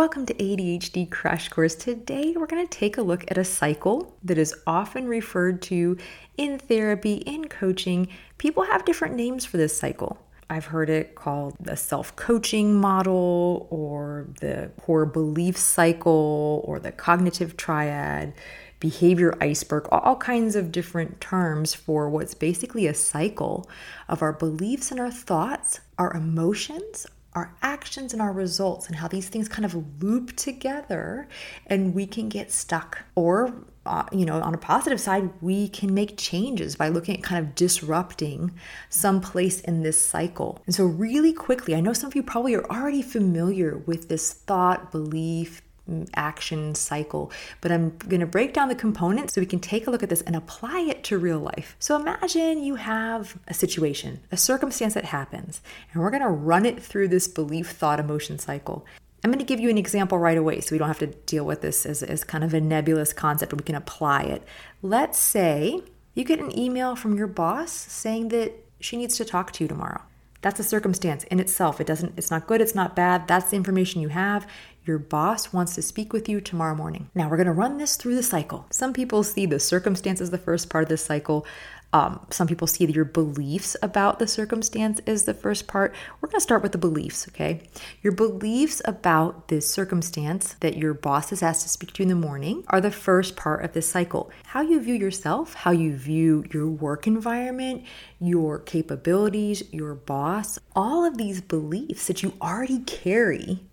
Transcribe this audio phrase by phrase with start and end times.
[0.00, 1.74] welcome to ADHD Crash Course.
[1.74, 5.98] Today, we're going to take a look at a cycle that is often referred to
[6.38, 8.08] in therapy, in coaching.
[8.38, 10.16] People have different names for this cycle.
[10.48, 16.92] I've heard it called the self coaching model, or the core belief cycle, or the
[16.92, 18.32] cognitive triad,
[18.78, 23.68] behavior iceberg, all kinds of different terms for what's basically a cycle
[24.08, 29.08] of our beliefs and our thoughts, our emotions, our actions and our results and how
[29.08, 31.28] these things kind of loop together
[31.66, 33.54] and we can get stuck or
[33.86, 37.44] uh, you know on a positive side we can make changes by looking at kind
[37.44, 38.52] of disrupting
[38.88, 40.60] some place in this cycle.
[40.66, 44.32] And so really quickly i know some of you probably are already familiar with this
[44.32, 47.32] thought belief Mm, action cycle.
[47.60, 50.08] But I'm going to break down the components so we can take a look at
[50.08, 51.74] this and apply it to real life.
[51.78, 55.60] So imagine you have a situation, a circumstance that happens,
[55.92, 58.86] and we're going to run it through this belief, thought, emotion cycle.
[59.24, 61.44] I'm going to give you an example right away so we don't have to deal
[61.44, 64.44] with this as, as kind of a nebulous concept and we can apply it.
[64.82, 65.82] Let's say
[66.14, 69.68] you get an email from your boss saying that she needs to talk to you
[69.68, 70.02] tomorrow.
[70.42, 71.80] That's a circumstance in itself.
[71.80, 73.28] It doesn't it's not good, it's not bad.
[73.28, 74.46] That's the information you have.
[74.84, 77.10] Your boss wants to speak with you tomorrow morning.
[77.14, 78.66] Now, we're going to run this through the cycle.
[78.70, 81.46] Some people see the circumstances the first part of this cycle.
[81.92, 85.94] Um, some people see your beliefs about the circumstance is the first part.
[86.20, 87.68] We're going to start with the beliefs, okay?
[88.00, 92.20] Your beliefs about this circumstance that your boss has asked to speak to you in
[92.20, 94.30] the morning are the first part of this cycle.
[94.46, 97.84] How you view yourself, how you view your work environment,
[98.20, 103.64] your capabilities, your boss, all of these beliefs that you already carry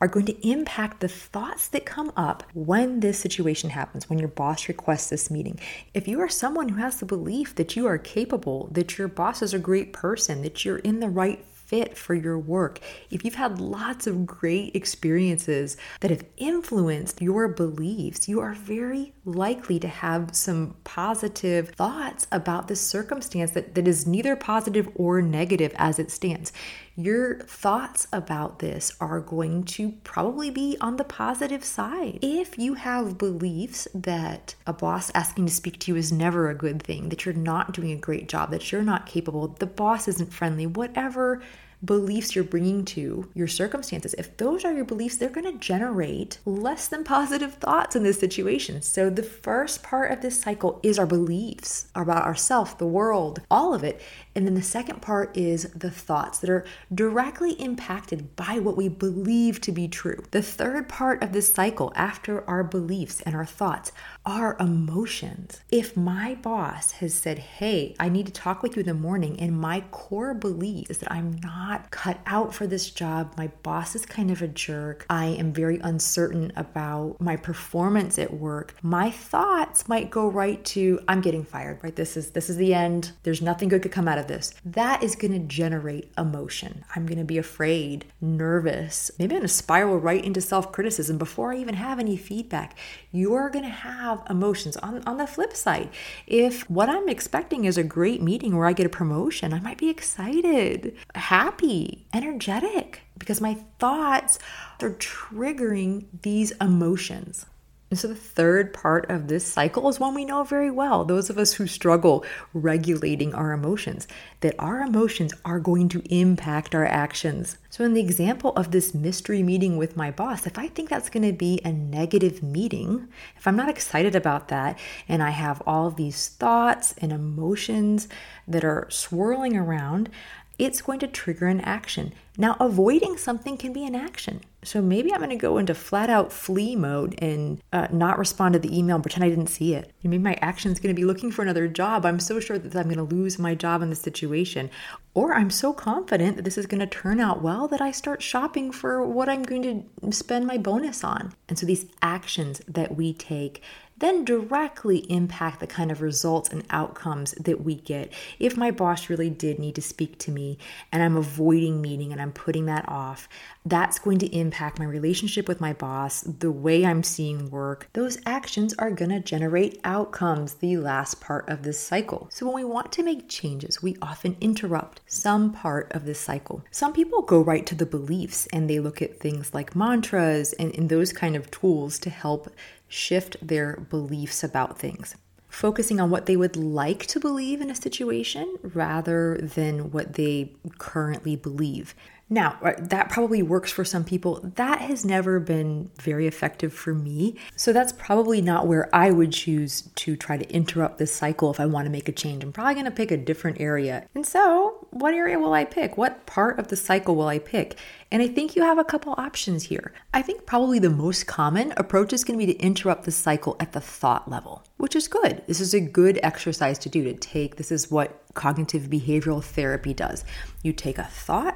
[0.00, 4.28] are going to impact the thoughts that come up when this situation happens, when your
[4.28, 5.58] boss requests this meeting.
[5.94, 9.42] If you are someone who has the belief that you are capable, that your boss
[9.42, 12.78] is a great person, that you're in the right fit for your work,
[13.10, 19.12] if you've had lots of great experiences that have influenced your beliefs, you are very
[19.24, 25.20] likely to have some positive thoughts about this circumstance that, that is neither positive or
[25.20, 26.52] negative as it stands
[26.96, 32.18] your thoughts about this are going to probably be on the positive side.
[32.22, 36.54] If you have beliefs that a boss asking to speak to you is never a
[36.54, 40.08] good thing, that you're not doing a great job, that you're not capable, the boss
[40.08, 41.42] isn't friendly, whatever
[41.84, 46.38] beliefs you're bringing to your circumstances, if those are your beliefs, they're going to generate
[46.44, 48.80] less than positive thoughts in this situation.
[48.82, 53.74] So, the first part of this cycle is our beliefs about ourselves, the world, all
[53.74, 54.00] of it.
[54.36, 58.88] And then the second part is the thoughts that are directly impacted by what we
[58.88, 60.22] believe to be true.
[60.30, 63.92] The third part of this cycle, after our beliefs and our thoughts,
[64.26, 65.60] are emotions.
[65.70, 69.40] If my boss has said, Hey, I need to talk with you in the morning,
[69.40, 73.94] and my core belief is that I'm not cut out for this job, my boss
[73.96, 79.10] is kind of a jerk, I am very uncertain about my performance at work, my
[79.10, 81.96] thoughts might go right to, I'm getting fired, right?
[81.96, 83.12] This is this is the end.
[83.22, 86.84] There's nothing good could come out of this, that is going to generate emotion.
[86.94, 89.10] I'm going to be afraid, nervous.
[89.18, 92.76] Maybe I'm going to spiral right into self criticism before I even have any feedback.
[93.12, 94.76] You're going to have emotions.
[94.78, 95.90] On, on the flip side,
[96.26, 99.78] if what I'm expecting is a great meeting where I get a promotion, I might
[99.78, 104.38] be excited, happy, energetic because my thoughts
[104.82, 107.46] are triggering these emotions.
[107.88, 111.04] And so the third part of this cycle is one we know very well.
[111.04, 114.08] Those of us who struggle regulating our emotions,
[114.40, 117.58] that our emotions are going to impact our actions.
[117.70, 121.10] So, in the example of this mystery meeting with my boss, if I think that's
[121.10, 124.76] going to be a negative meeting, if I'm not excited about that,
[125.08, 128.08] and I have all these thoughts and emotions
[128.48, 130.10] that are swirling around,
[130.58, 132.14] it's going to trigger an action.
[132.36, 134.40] Now, avoiding something can be an action.
[134.66, 138.54] So maybe I'm going to go into flat out flee mode and uh, not respond
[138.54, 139.92] to the email, and pretend I didn't see it.
[140.02, 142.04] Maybe my action is going to be looking for another job.
[142.04, 144.68] I'm so sure that I'm going to lose my job in this situation.
[145.14, 148.22] Or I'm so confident that this is going to turn out well that I start
[148.22, 149.62] shopping for what I'm going
[150.02, 151.32] to spend my bonus on.
[151.48, 153.62] And so these actions that we take
[153.98, 158.12] then directly impact the kind of results and outcomes that we get.
[158.38, 160.58] If my boss really did need to speak to me
[160.92, 163.28] and I'm avoiding meeting and I'm putting that off,
[163.64, 167.88] that's going to impact my relationship with my boss, the way I'm seeing work.
[167.94, 172.28] Those actions are going to generate outcomes, the last part of this cycle.
[172.30, 176.62] So, when we want to make changes, we often interrupt some part of this cycle.
[176.70, 180.74] Some people go right to the beliefs and they look at things like mantras and,
[180.76, 182.48] and those kind of tools to help
[182.88, 185.16] shift their beliefs about things,
[185.48, 190.52] focusing on what they would like to believe in a situation rather than what they
[190.78, 191.94] currently believe.
[192.28, 194.40] Now, uh, that probably works for some people.
[194.42, 197.36] That has never been very effective for me.
[197.54, 201.60] So that's probably not where I would choose to try to interrupt this cycle if
[201.60, 202.42] I want to make a change.
[202.42, 204.06] I'm probably going to pick a different area.
[204.14, 205.96] And so, what area will I pick?
[205.96, 207.78] What part of the cycle will I pick?
[208.10, 209.92] And I think you have a couple options here.
[210.12, 213.56] I think probably the most common approach is going to be to interrupt the cycle
[213.60, 215.42] at the thought level, which is good.
[215.46, 217.56] This is a good exercise to do to take.
[217.56, 220.24] This is what cognitive behavioral therapy does.
[220.62, 221.55] You take a thought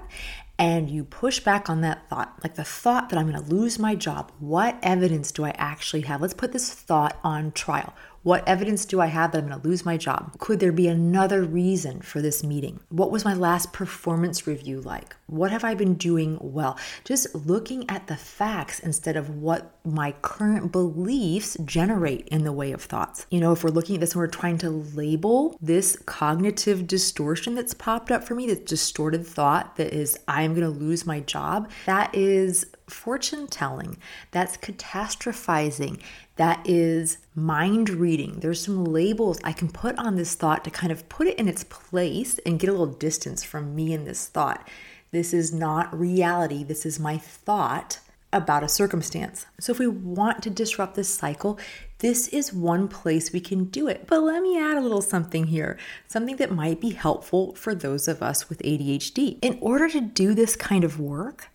[0.58, 3.78] and you push back on that thought, like the thought that I'm going to lose
[3.78, 4.30] my job.
[4.38, 6.20] What evidence do I actually have?
[6.20, 7.94] Let's put this thought on trial.
[8.22, 10.38] What evidence do I have that I'm going to lose my job?
[10.38, 12.80] Could there be another reason for this meeting?
[12.90, 15.16] What was my last performance review like?
[15.26, 16.78] What have I been doing well?
[17.04, 22.72] Just looking at the facts instead of what my current beliefs generate in the way
[22.72, 23.26] of thoughts.
[23.30, 27.54] You know, if we're looking at this and we're trying to label this cognitive distortion
[27.54, 31.06] that's popped up for me, this distorted thought that is, I am going to lose
[31.06, 33.96] my job, that is fortune telling,
[34.30, 36.00] that's catastrophizing,
[36.36, 38.40] that is mind reading.
[38.40, 41.48] There's some labels I can put on this thought to kind of put it in
[41.48, 44.66] its place and get a little distance from me and this thought.
[45.10, 47.98] This is not reality, this is my thought
[48.32, 49.46] about a circumstance.
[49.58, 51.58] So, if we want to disrupt this cycle,
[51.98, 54.06] this is one place we can do it.
[54.06, 55.76] But let me add a little something here,
[56.08, 59.38] something that might be helpful for those of us with ADHD.
[59.42, 61.48] In order to do this kind of work,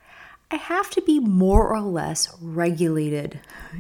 [0.51, 3.39] I have to be more or less regulated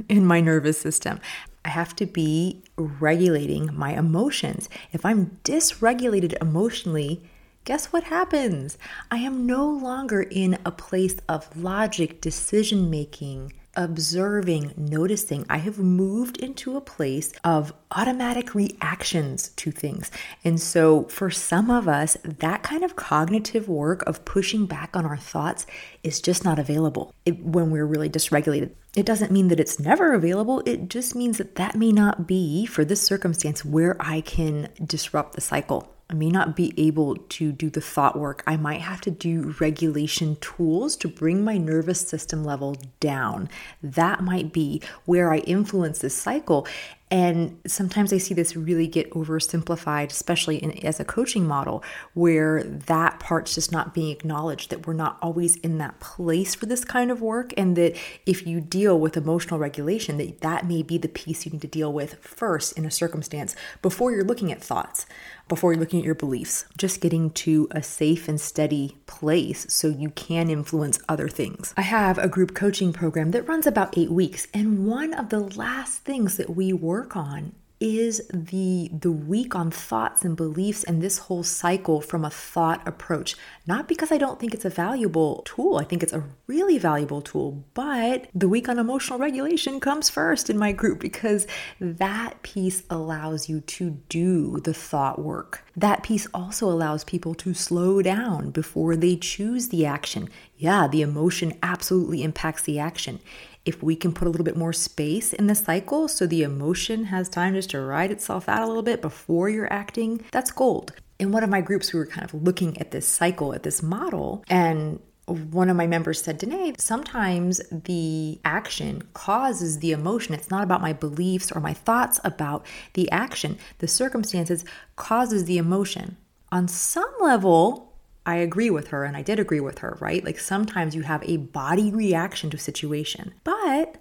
[0.09, 1.19] in my nervous system.
[1.63, 4.67] I have to be regulating my emotions.
[4.91, 7.21] If I'm dysregulated emotionally,
[7.65, 8.77] guess what happens?
[9.11, 15.45] I am no longer in a place of logic, decision making, observing, noticing.
[15.49, 20.11] I have moved into a place of automatic reactions to things.
[20.43, 25.05] And so, for some of us, that kind of cognitive work of pushing back on
[25.05, 25.65] our thoughts
[26.03, 28.71] is just not available it, when we're really dysregulated.
[28.95, 30.61] It doesn't mean that it's never available.
[30.65, 35.33] It just means that that may not be for this circumstance where I can disrupt
[35.33, 38.43] the cycle I may not be able to do the thought work.
[38.45, 43.49] I might have to do regulation tools to bring my nervous system level down.
[43.81, 46.67] That might be where I influence this cycle.
[47.11, 51.83] And sometimes I see this really get oversimplified, especially in, as a coaching model,
[52.15, 56.65] where that part's just not being acknowledged, that we're not always in that place for
[56.65, 57.53] this kind of work.
[57.57, 61.51] And that if you deal with emotional regulation, that that may be the piece you
[61.51, 65.05] need to deal with first in a circumstance before you're looking at thoughts,
[65.47, 66.65] before you're looking at your beliefs.
[66.75, 71.71] Just getting to a safe and steady place so you can influence other things.
[71.77, 74.47] I have a group coaching program that runs about eight weeks.
[74.55, 77.51] And one of the last things that we work work on
[77.81, 82.81] is the the week on thoughts and beliefs and this whole cycle from a thought
[82.87, 83.35] approach.
[83.67, 85.75] Not because i don't think it's a valuable tool.
[85.75, 90.49] I think it's a really valuable tool but the week on emotional regulation comes first
[90.49, 91.45] in my group because
[91.81, 93.83] that piece allows you to
[94.19, 94.31] do
[94.67, 95.51] the thought work.
[95.75, 100.29] That piece also allows people to slow down before they choose the action.
[100.55, 103.19] Yeah the emotion absolutely impacts the action
[103.65, 107.05] if we can put a little bit more space in the cycle so the emotion
[107.05, 110.93] has time just to ride itself out a little bit before you're acting, that's gold.
[111.17, 113.81] In one of my groups, we were kind of looking at this cycle, at this
[113.81, 120.35] model, and one of my members said, Danae, sometimes the action causes the emotion.
[120.35, 123.57] It's not about my beliefs or my thoughts about the action.
[123.79, 124.63] The circumstances
[124.95, 126.17] causes the emotion.
[126.51, 127.94] On some level,
[128.25, 130.23] I agree with her, and I did agree with her, right?
[130.23, 133.97] Like sometimes you have a body reaction to a situation, but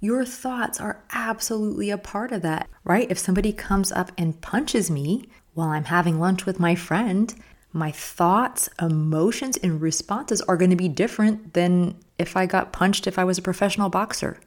[0.00, 3.10] your thoughts are absolutely a part of that, right?
[3.10, 7.34] If somebody comes up and punches me while I'm having lunch with my friend,
[7.72, 13.06] my thoughts, emotions, and responses are going to be different than if I got punched
[13.06, 14.38] if I was a professional boxer.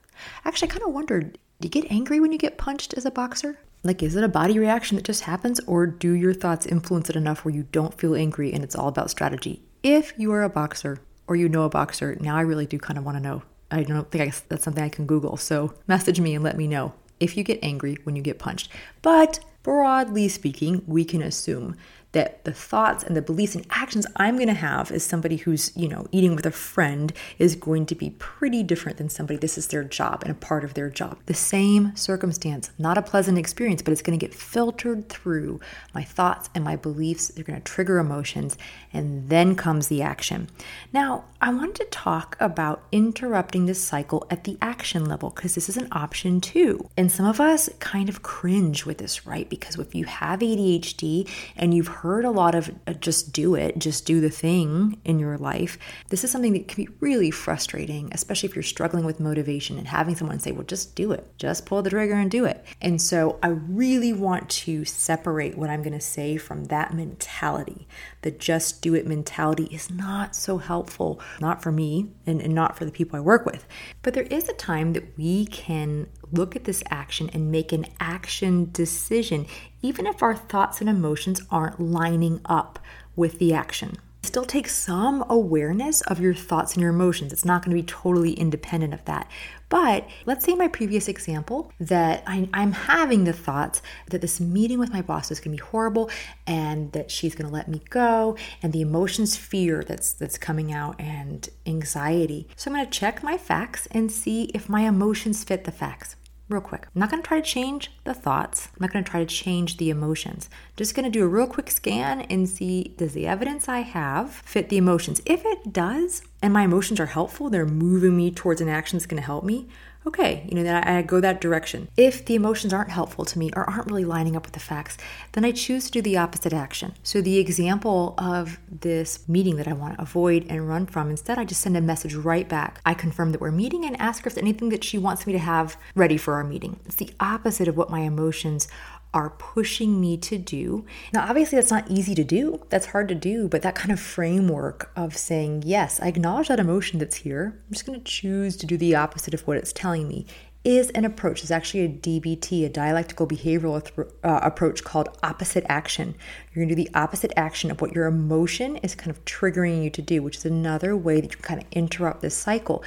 [0.46, 3.12] Actually, I kind of wondered do you get angry when you get punched as a
[3.12, 3.60] boxer?
[3.82, 7.16] Like, is it a body reaction that just happens, or do your thoughts influence it
[7.16, 9.62] enough where you don't feel angry and it's all about strategy?
[9.84, 12.98] If you are a boxer or you know a boxer, now I really do kind
[12.98, 13.44] of want to know.
[13.72, 15.38] I don't think I, that's something I can Google.
[15.38, 18.70] So message me and let me know if you get angry when you get punched.
[19.02, 21.78] But broadly speaking, we can assume
[22.12, 25.72] that the thoughts and the beliefs and actions I'm going to have as somebody who's,
[25.76, 29.58] you know, eating with a friend is going to be pretty different than somebody this
[29.58, 31.20] is their job and a part of their job.
[31.28, 35.60] The same circumstance, not a pleasant experience, but it's going to get filtered through
[35.94, 37.28] my thoughts and my beliefs.
[37.28, 38.58] They're going to trigger emotions
[38.92, 40.50] and then comes the action.
[40.92, 45.70] Now, I wanted to talk about interrupting this cycle at the action level because this
[45.70, 46.90] is an option too.
[46.98, 49.48] And some of us kind of cringe with this, right?
[49.48, 53.78] Because if you have ADHD and you've heard a lot of uh, just do it,
[53.78, 55.78] just do the thing in your life,
[56.10, 59.88] this is something that can be really frustrating, especially if you're struggling with motivation and
[59.88, 62.64] having someone say, well, just do it, just pull the trigger and do it.
[62.82, 67.88] And so I really want to separate what I'm going to say from that mentality.
[68.22, 72.78] The just do it mentality is not so helpful, not for me and, and not
[72.78, 73.66] for the people I work with.
[74.02, 77.86] But there is a time that we can look at this action and make an
[78.00, 79.48] action decision,
[79.82, 82.80] even if our thoughts and emotions aren't lining up
[83.16, 83.98] with the action.
[84.22, 87.32] Still take some awareness of your thoughts and your emotions.
[87.32, 89.30] It's not going to be totally independent of that.
[89.70, 94.78] But let's say my previous example that I, am having the thoughts that this meeting
[94.78, 96.12] with my boss is going to be horrible
[96.46, 100.74] and that she's going to let me go and the emotions fear that's that's coming
[100.74, 102.48] out and anxiety.
[102.58, 106.18] So I'm going to check my facts and see if my emotions fit the facts
[106.50, 106.88] real quick.
[106.94, 108.68] I'm not going to try to change the thoughts.
[108.74, 110.50] I'm not going to try to change the emotions.
[110.76, 114.32] Just going to do a real quick scan and see does the evidence I have
[114.32, 115.22] fit the emotions?
[115.26, 119.06] If it does, and my emotions are helpful, they're moving me towards an action that's
[119.06, 119.68] going to help me,
[120.10, 121.88] okay, you know, that I go that direction.
[121.96, 124.98] If the emotions aren't helpful to me or aren't really lining up with the facts,
[125.34, 126.96] then I choose to do the opposite action.
[127.04, 131.38] So the example of this meeting that I want to avoid and run from, instead
[131.38, 132.82] I just send a message right back.
[132.86, 135.34] I confirm that we're meeting and ask her if there's anything that she wants me
[135.34, 136.80] to have ready for our meeting.
[136.86, 138.68] It's the opposite of what my emotions
[139.14, 140.86] are pushing me to do.
[141.14, 142.62] Now, obviously, that's not easy to do.
[142.70, 146.60] That's hard to do, but that kind of framework of saying, yes, I acknowledge that
[146.60, 147.60] emotion that's here.
[147.68, 150.26] I'm just going to choose to do the opposite of what it's telling me
[150.66, 151.42] is an approach.
[151.42, 156.16] It's actually a DBT, a dialectical behavioral th- uh, approach called opposite action.
[156.52, 159.84] You're going to do the opposite action of what your emotion is kind of triggering
[159.84, 162.84] you to do, which is another way that you kind of interrupt this cycle.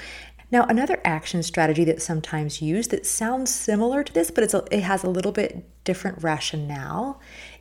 [0.53, 4.63] Now, another action strategy that's sometimes used that sounds similar to this, but it's a,
[4.71, 7.19] it has a little bit different rationale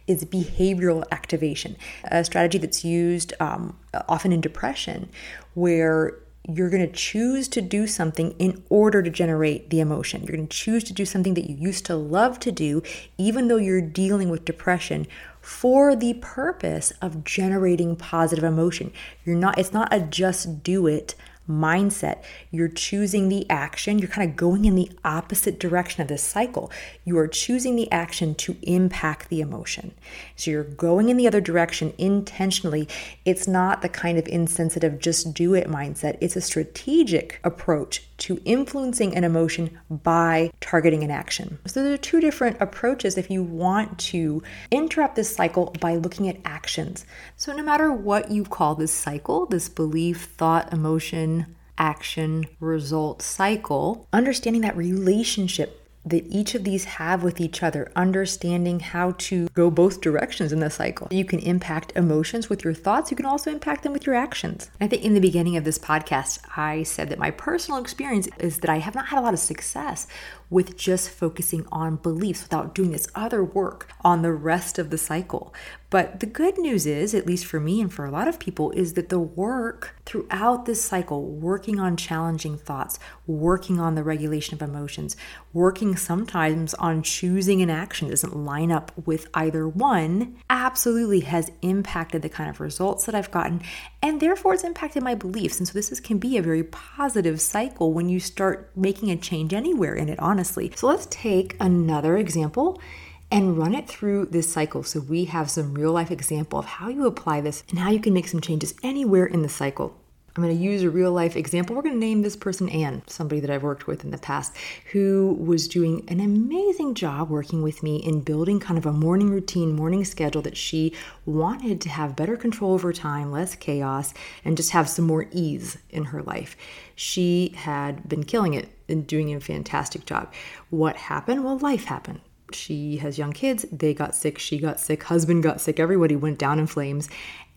[0.07, 3.77] is behavioral activation, a strategy that's used um,
[4.09, 5.09] often in depression,
[5.53, 6.17] where
[6.49, 10.23] you're going to choose to do something in order to generate the emotion.
[10.23, 12.81] You're going to choose to do something that you used to love to do,
[13.17, 15.07] even though you're dealing with depression,
[15.39, 18.91] for the purpose of generating positive emotion.
[19.23, 21.15] You're not, it's not a just do it
[21.51, 22.23] mindset.
[22.49, 23.99] You're choosing the action.
[23.99, 26.71] You're kind of going in the opposite direction of this cycle.
[27.03, 29.93] You are choosing the action to impact the emotion.
[30.35, 32.87] So you're going in the other direction intentionally.
[33.25, 36.17] It's not the kind of insensitive, just do it mindset.
[36.21, 41.57] It's a strategic approach to influencing an emotion by targeting an action.
[41.65, 46.29] So there are two different approaches if you want to interrupt this cycle by looking
[46.29, 47.05] at actions.
[47.35, 51.40] So no matter what you call this cycle, this belief, thought, emotion,
[51.81, 58.79] action, result cycle, understanding that relationship that each of these have with each other, understanding
[58.79, 61.07] how to go both directions in the cycle.
[61.11, 64.69] You can impact emotions with your thoughts, you can also impact them with your actions.
[64.79, 68.59] I think in the beginning of this podcast, I said that my personal experience is
[68.59, 70.07] that I have not had a lot of success
[70.51, 74.97] with just focusing on beliefs without doing this other work on the rest of the
[74.97, 75.51] cycle.
[75.89, 78.71] But the good news is, at least for me and for a lot of people,
[78.71, 84.53] is that the work throughout this cycle, working on challenging thoughts, working on the regulation
[84.53, 85.17] of emotions,
[85.51, 91.51] working sometimes on choosing an action that doesn't line up with either one, absolutely has
[91.61, 93.61] impacted the kind of results that I've gotten.
[94.01, 95.59] And therefore, it's impacted my beliefs.
[95.59, 99.17] And so, this is, can be a very positive cycle when you start making a
[99.17, 100.71] change anywhere in it, honestly honestly.
[100.75, 102.81] So let's take another example
[103.29, 106.89] and run it through this cycle so we have some real life example of how
[106.89, 109.95] you apply this and how you can make some changes anywhere in the cycle.
[110.35, 111.75] I'm going to use a real life example.
[111.75, 114.55] We're going to name this person Anne, somebody that I've worked with in the past,
[114.93, 119.29] who was doing an amazing job working with me in building kind of a morning
[119.29, 120.95] routine, morning schedule that she
[121.25, 125.77] wanted to have better control over time, less chaos, and just have some more ease
[125.89, 126.55] in her life.
[127.01, 130.31] She had been killing it and doing a fantastic job.
[130.69, 131.43] What happened?
[131.43, 132.21] Well, life happened
[132.55, 133.65] she has young kids.
[133.71, 134.37] They got sick.
[134.37, 135.03] She got sick.
[135.03, 135.79] Husband got sick.
[135.79, 137.09] Everybody went down in flames.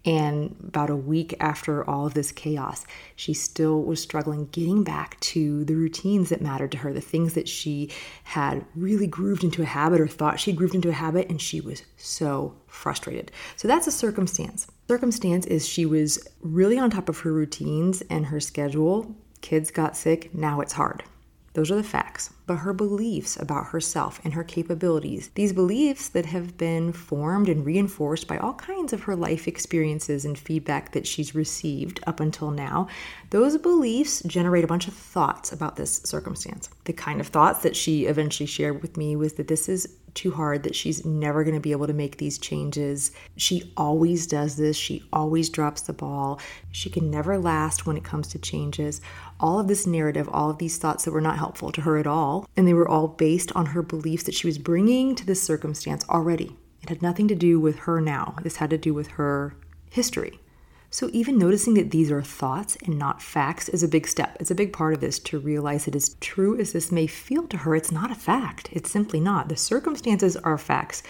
[0.07, 2.85] And about a week after all of this chaos,
[3.17, 7.33] she still was struggling getting back to the routines that mattered to her, the things
[7.33, 7.91] that she
[8.25, 11.59] had really grooved into a habit or thought she'd grooved into a habit, and she
[11.59, 13.33] was so frustrated.
[13.57, 14.67] So that's a circumstance.
[14.89, 19.17] Circumstance is she was really on top of her routines and her schedule.
[19.45, 21.05] Kids got sick, now it's hard.
[21.53, 22.33] Those are the facts.
[22.47, 27.65] But her beliefs about herself and her capabilities, these beliefs that have been formed and
[27.65, 32.51] reinforced by all kinds of her life experiences and feedback that she's received up until
[32.51, 32.89] now,
[33.31, 36.69] those beliefs generate a bunch of thoughts about this circumstance.
[36.85, 40.31] The kind of thoughts that she eventually shared with me was that this is too
[40.31, 43.11] hard that she's never going to be able to make these changes.
[43.37, 44.77] She always does this.
[44.77, 46.41] She always drops the ball.
[46.71, 49.01] She can never last when it comes to changes.
[49.41, 52.07] All of this narrative, all of these thoughts that were not helpful to her at
[52.07, 55.43] all, and they were all based on her beliefs that she was bringing to this
[55.43, 56.57] circumstance already.
[56.83, 58.37] It had nothing to do with her now.
[58.43, 59.57] This had to do with her
[59.91, 60.41] history.
[60.91, 64.37] So, even noticing that these are thoughts and not facts is a big step.
[64.39, 67.49] It's a big part of this to realize that as true as this may feel
[67.49, 68.69] to her, it's not a fact.
[68.71, 69.49] It's simply not.
[69.49, 71.03] The circumstances are facts.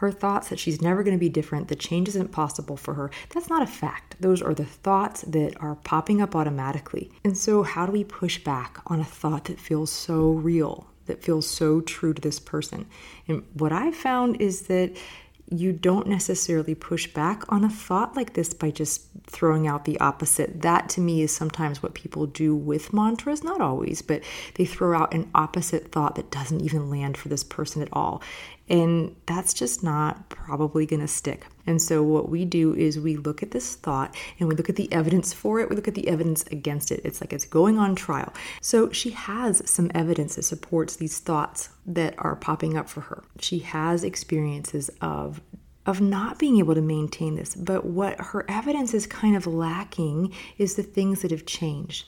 [0.00, 3.10] Her thoughts that she's never going to be different, the change isn't possible for her,
[3.34, 4.16] that's not a fact.
[4.18, 7.10] Those are the thoughts that are popping up automatically.
[7.22, 11.22] And so, how do we push back on a thought that feels so real, that
[11.22, 12.86] feels so true to this person?
[13.28, 14.96] And what I found is that
[15.50, 19.98] you don't necessarily push back on a thought like this by just throwing out the
[19.98, 20.62] opposite.
[20.62, 24.22] That to me is sometimes what people do with mantras, not always, but
[24.54, 28.22] they throw out an opposite thought that doesn't even land for this person at all.
[28.70, 31.44] And that's just not probably going to stick.
[31.66, 34.76] And so, what we do is we look at this thought and we look at
[34.76, 37.00] the evidence for it, we look at the evidence against it.
[37.04, 38.32] It's like it's going on trial.
[38.60, 43.24] So, she has some evidence that supports these thoughts that are popping up for her.
[43.40, 45.40] She has experiences of
[45.86, 47.54] of not being able to maintain this.
[47.54, 52.06] But what her evidence is kind of lacking is the things that have changed.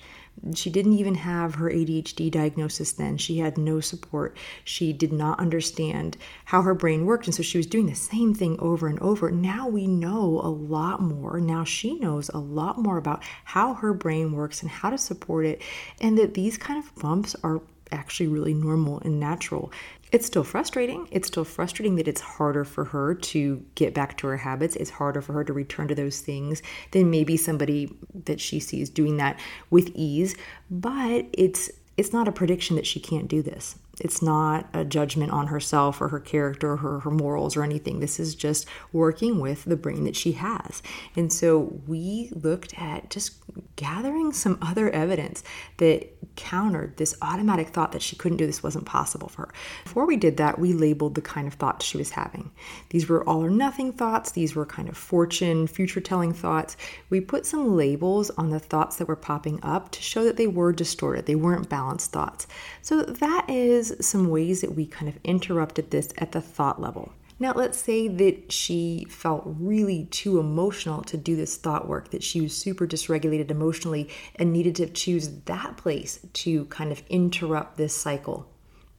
[0.55, 3.17] She didn't even have her ADHD diagnosis then.
[3.17, 4.37] She had no support.
[4.65, 7.27] She did not understand how her brain worked.
[7.27, 9.31] And so she was doing the same thing over and over.
[9.31, 11.41] Now we know a lot more.
[11.41, 15.47] Now she knows a lot more about how her brain works and how to support
[15.47, 15.63] it.
[16.01, 17.61] And that these kind of bumps are
[17.93, 19.73] actually really normal and natural.
[20.11, 21.09] It's still frustrating.
[21.11, 24.77] It's still frustrating that it's harder for her to get back to her habits.
[24.77, 27.97] It's harder for her to return to those things than maybe somebody
[28.27, 30.37] that she sees doing that with ease.
[30.71, 33.77] But it's it's not a prediction that she can't do this.
[34.01, 38.01] It's not a judgment on herself or her character or her, her morals or anything.
[38.01, 40.83] This is just working with the brain that she has.
[41.15, 43.35] And so we looked at just
[43.77, 45.43] gathering some other evidence
[45.77, 49.53] that countered this automatic thought that she couldn't do this wasn't possible for her.
[49.85, 52.51] Before we did that, we labeled the kind of thoughts she was having.
[52.91, 56.77] These were all or nothing thoughts, these were kind of fortune, future telling thoughts.
[57.11, 60.47] We put some labels on the thoughts that were popping up to show that they
[60.47, 62.47] were distorted, they weren't balanced thoughts.
[62.81, 67.13] So that is some ways that we kind of interrupted this at the thought level.
[67.39, 72.23] Now, let's say that she felt really too emotional to do this thought work, that
[72.23, 77.77] she was super dysregulated emotionally and needed to choose that place to kind of interrupt
[77.77, 78.49] this cycle,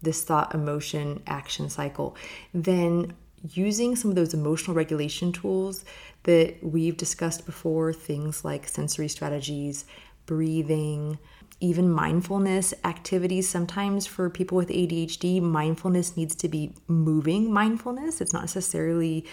[0.02, 2.18] this thought, emotion, action cycle.
[2.54, 3.14] Then
[3.54, 5.86] using some of those emotional regulation tools
[6.24, 9.86] that we've discussed before, things like sensory strategies,
[10.26, 11.18] breathing,
[11.64, 13.48] even mindfulness activities.
[13.48, 18.20] Sometimes for people with ADHD, mindfulness needs to be moving mindfulness.
[18.20, 19.26] It's not necessarily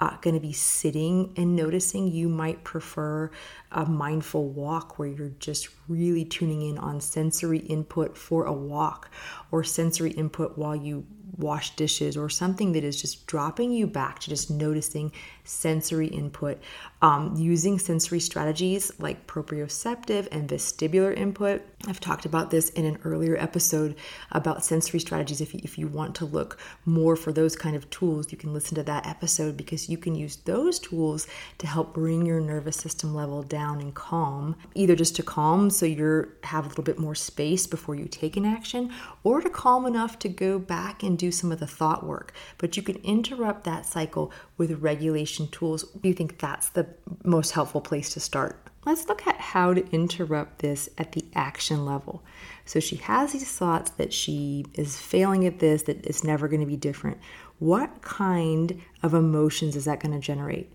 [0.00, 2.08] uh, going to be sitting and noticing.
[2.08, 3.30] You might prefer
[3.70, 9.08] a mindful walk where you're just really tuning in on sensory input for a walk
[9.52, 14.18] or sensory input while you wash dishes or something that is just dropping you back
[14.20, 15.12] to just noticing
[15.44, 16.58] sensory input
[17.02, 21.62] um, using sensory strategies like proprioceptive and vestibular input.
[21.86, 23.96] I've talked about this in an earlier episode
[24.32, 25.40] about sensory strategies.
[25.40, 28.54] If you, if you want to look more for those kind of tools, you can
[28.54, 31.26] listen to that episode because you can use those tools
[31.58, 35.84] to help bring your nervous system level down and calm, either just to calm so
[35.84, 38.90] you have a little bit more space before you take an action,
[39.22, 42.32] or to calm enough to go back and do some of the thought work.
[42.58, 45.82] But you can interrupt that cycle with regulation tools.
[45.82, 46.86] Do you think that's the
[47.24, 48.60] most helpful place to start?
[48.84, 52.22] Let's look at how to interrupt this at the action level.
[52.64, 56.60] So she has these thoughts that she is failing at this, that it's never going
[56.60, 57.18] to be different.
[57.58, 60.72] What kind of emotions is that going to generate?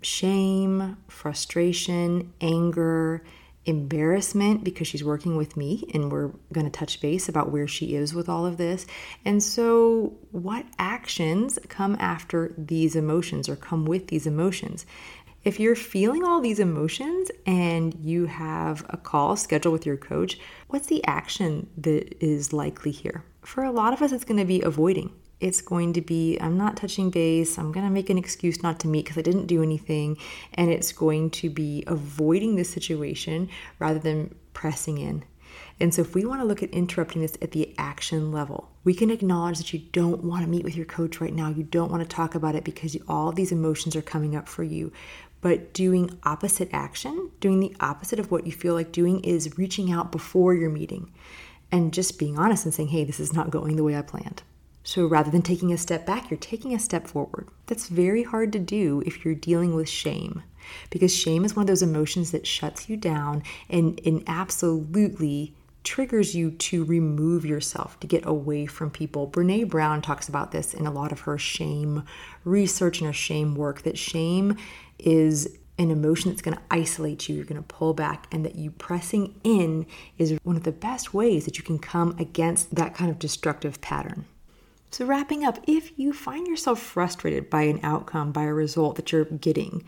[0.00, 3.22] Shame, frustration, anger,
[3.66, 7.94] embarrassment because she's working with me and we're going to touch base about where she
[7.94, 8.86] is with all of this.
[9.24, 14.86] And so, what actions come after these emotions or come with these emotions?
[15.42, 20.38] If you're feeling all these emotions and you have a call scheduled with your coach,
[20.68, 23.24] what's the action that is likely here?
[23.42, 26.56] For a lot of us, it's going to be avoiding it's going to be I'm
[26.56, 27.58] not touching base.
[27.58, 30.18] I'm going to make an excuse not to meet because I didn't do anything.
[30.54, 33.48] And it's going to be avoiding the situation
[33.78, 35.24] rather than pressing in.
[35.80, 38.94] And so, if we want to look at interrupting this at the action level, we
[38.94, 41.48] can acknowledge that you don't want to meet with your coach right now.
[41.48, 44.62] You don't want to talk about it because all these emotions are coming up for
[44.62, 44.92] you.
[45.40, 49.90] But doing opposite action, doing the opposite of what you feel like doing, is reaching
[49.90, 51.10] out before your meeting
[51.72, 54.42] and just being honest and saying, hey, this is not going the way I planned
[54.82, 57.48] So rather than taking a step back, you're taking a step forward.
[57.66, 60.42] That's very hard to do if you're dealing with shame
[60.90, 66.34] because shame is one of those emotions that shuts you down and, and absolutely triggers
[66.34, 69.28] you to remove yourself, to get away from people.
[69.28, 72.04] Brene Brown talks about this in a lot of her shame
[72.44, 74.56] research and her shame work that shame
[74.98, 78.56] is an emotion that's going to isolate you, you're going to pull back, and that
[78.56, 79.86] you pressing in
[80.18, 83.80] is one of the best ways that you can come against that kind of destructive
[83.80, 84.26] pattern.
[84.92, 89.12] So, wrapping up, if you find yourself frustrated by an outcome, by a result that
[89.12, 89.84] you're getting,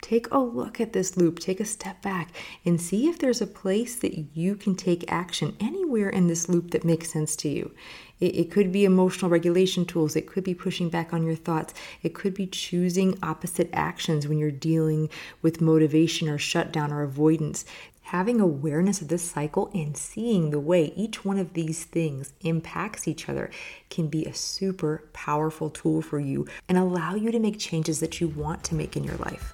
[0.00, 2.30] take a look at this loop, take a step back,
[2.64, 6.70] and see if there's a place that you can take action anywhere in this loop
[6.70, 7.70] that makes sense to you.
[8.18, 11.74] It, it, could be emotional regulation tools, it could be pushing back on your thoughts,
[12.02, 15.10] it could be choosing opposite actions when you're dealing
[15.42, 17.66] with motivation or shutdown or avoidance.
[18.10, 23.08] Having awareness of this cycle and seeing the way each one of these things impacts
[23.08, 23.50] each other
[23.90, 28.20] can be a super powerful tool for you and allow you to make changes that
[28.20, 29.52] you want to make in your life.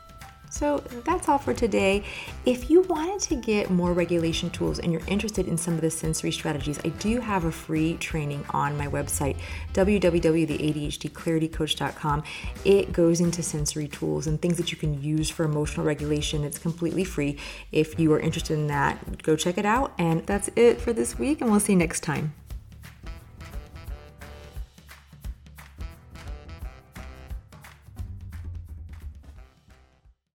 [0.53, 2.05] So that's all for today.
[2.45, 5.91] If you wanted to get more regulation tools and you're interested in some of the
[5.91, 9.38] sensory strategies, I do have a free training on my website,
[9.73, 12.23] www.theadhdclaritycoach.com.
[12.67, 16.45] It goes into sensory tools and things that you can use for emotional regulation.
[16.45, 17.38] It's completely free.
[17.73, 19.95] If you are interested in that, go check it out.
[19.97, 22.35] And that's it for this week, and we'll see you next time.